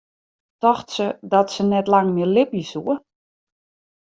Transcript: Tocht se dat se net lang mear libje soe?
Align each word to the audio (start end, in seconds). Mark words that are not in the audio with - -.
Tocht 0.61 0.87
se 0.95 1.05
dat 1.33 1.51
se 1.53 1.63
net 1.73 1.87
lang 1.93 2.09
mear 2.15 2.31
libje 2.35 2.63
soe? 2.71 2.95